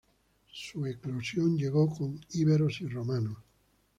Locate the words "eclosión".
0.87-1.55